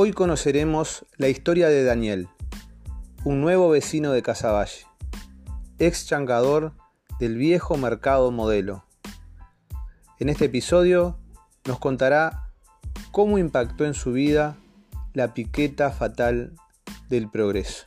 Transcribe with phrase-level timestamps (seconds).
[0.00, 2.28] Hoy conoceremos la historia de Daniel,
[3.24, 4.86] un nuevo vecino de Casaballe,
[5.80, 6.72] ex changador
[7.18, 8.84] del viejo mercado modelo.
[10.20, 11.18] En este episodio
[11.66, 12.48] nos contará
[13.10, 14.56] cómo impactó en su vida
[15.14, 16.52] la piqueta fatal
[17.08, 17.86] del progreso.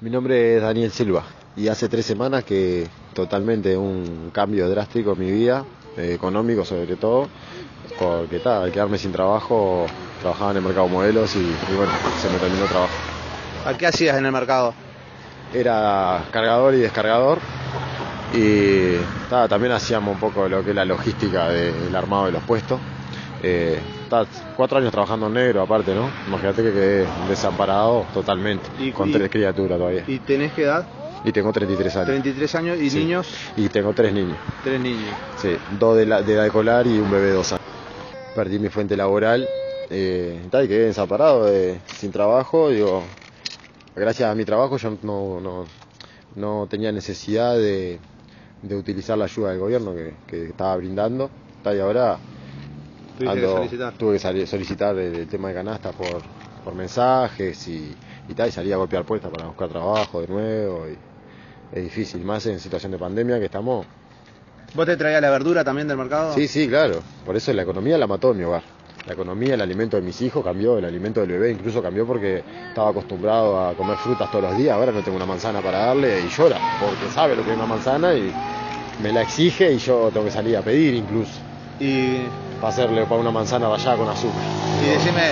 [0.00, 5.18] Mi nombre es Daniel Silva y hace tres semanas que totalmente un cambio drástico en
[5.18, 5.64] mi vida,
[5.96, 7.28] eh, económico sobre todo,
[7.98, 9.86] porque tal, al quedarme sin trabajo
[10.20, 12.94] trabajaba en el mercado modelos y, y bueno, se me terminó el trabajo.
[13.64, 14.74] ¿A qué hacías en el mercado?
[15.52, 17.38] Era cargador y descargador
[18.32, 18.98] y
[19.28, 22.80] ta, también hacíamos un poco lo que es la logística del armado de los puestos.
[23.42, 24.26] Eh, ta,
[24.56, 26.10] cuatro años trabajando en negro aparte, ¿no?
[26.26, 30.04] Imagínate que quedé desamparado totalmente, Y- con y- tres criaturas todavía.
[30.06, 30.86] ¿Y tenés qué edad?
[31.24, 32.06] Y tengo 33 años.
[32.06, 32.98] 33 años y Sí.
[32.98, 33.26] niños,
[33.56, 34.38] Y tengo tres niños.
[34.62, 35.14] tres niños.
[35.36, 37.60] Sí, dos de, la, de edad escolar y un bebé de dos años.
[38.34, 39.46] Perdí mi fuente laboral,
[39.90, 42.70] eh, tal, y quedé desamparado, eh, sin trabajo.
[42.70, 43.02] Digo,
[43.94, 45.66] gracias a mi trabajo yo no, no,
[46.36, 47.98] no tenía necesidad de,
[48.62, 51.30] de utilizar la ayuda del gobierno que, que estaba brindando.
[51.62, 52.18] Tal, y ahora
[53.18, 53.92] que ando- solicitar.
[53.94, 56.22] tuve que salir- solicitar el, el tema de canasta por,
[56.64, 57.94] por mensajes y,
[58.28, 60.88] y tal, y salí a golpear puertas para buscar trabajo de nuevo.
[60.88, 60.96] Y,
[61.72, 63.86] es difícil, más en situación de pandemia que estamos
[64.74, 66.32] ¿Vos te traías la verdura también del mercado?
[66.34, 67.02] Sí, sí, claro.
[67.26, 68.62] Por eso la economía la mató en mi hogar.
[69.04, 72.44] La economía, el alimento de mis hijos cambió, el alimento del bebé incluso cambió porque
[72.68, 74.76] estaba acostumbrado a comer frutas todos los días.
[74.76, 77.66] Ahora no tengo una manzana para darle y llora porque sabe lo que es una
[77.66, 78.32] manzana y
[79.02, 81.32] me la exige y yo tengo que salir a pedir incluso
[81.80, 82.18] Y,
[82.60, 84.42] para hacerle para una manzana rallada con azúcar.
[84.84, 85.22] y decime,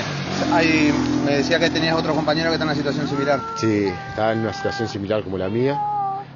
[0.53, 0.93] hay,
[1.25, 3.41] me decía que tenías otros compañeros que están en una situación similar.
[3.57, 5.79] Sí, estaba en una situación similar como la mía.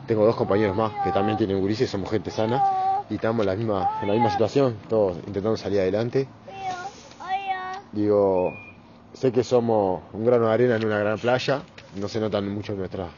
[0.07, 2.63] Tengo dos compañeros más que también tienen gurises, somos gente sana
[3.09, 6.29] y estamos en la misma, en la misma situación, todos intentando salir adelante.
[7.93, 8.55] Digo,
[9.13, 11.63] sé que somos un grano de arena en una gran playa,
[11.97, 13.11] no se notan mucho nuestras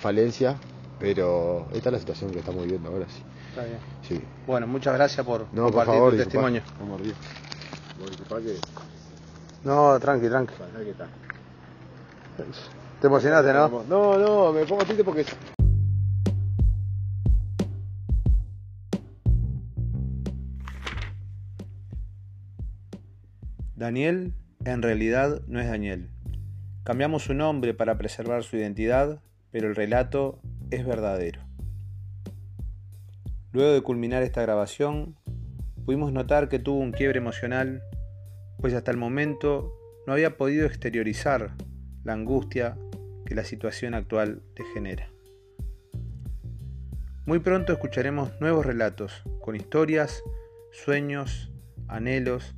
[0.00, 0.56] falencias,
[0.98, 3.22] pero esta es la situación que estamos viviendo ahora, sí.
[3.50, 3.78] Está bien.
[4.02, 4.22] sí.
[4.46, 6.46] Bueno, muchas gracias por No, por compartir favor, tu disculpa.
[6.46, 6.62] testimonio.
[6.78, 8.56] No, que-
[9.64, 10.54] No, tranqui, tranqui.
[13.00, 13.82] Te emocionaste, ¿no?
[13.88, 15.24] No, no, me pongo triste porque
[23.76, 24.32] Daniel
[24.64, 26.08] en realidad no es Daniel.
[26.82, 29.20] Cambiamos su nombre para preservar su identidad,
[29.50, 31.42] pero el relato es verdadero.
[33.52, 35.16] Luego de culminar esta grabación,
[35.84, 37.82] pudimos notar que tuvo un quiebre emocional,
[38.60, 39.74] pues hasta el momento
[40.06, 41.50] no había podido exteriorizar
[42.02, 42.78] la angustia
[43.26, 45.10] que la situación actual te genera.
[47.26, 50.22] Muy pronto escucharemos nuevos relatos, con historias,
[50.72, 51.52] sueños,
[51.88, 52.54] anhelos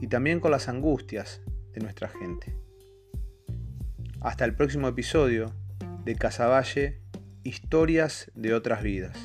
[0.00, 2.56] y también con las angustias de nuestra gente.
[4.20, 5.54] Hasta el próximo episodio
[6.04, 7.00] de Casaballe,
[7.42, 9.16] Historias de otras vidas.